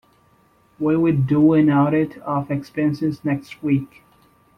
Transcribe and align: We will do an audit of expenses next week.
We 0.79 0.97
will 0.97 1.15
do 1.15 1.53
an 1.53 1.69
audit 1.69 2.17
of 2.23 2.49
expenses 2.49 3.23
next 3.23 3.61
week. 3.61 4.01